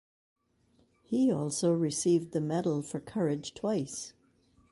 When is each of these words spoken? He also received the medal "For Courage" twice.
He 1.03 1.31
also 1.31 1.71
received 1.73 2.31
the 2.31 2.41
medal 2.41 2.81
"For 2.81 2.99
Courage" 2.99 3.53
twice. 3.53 4.13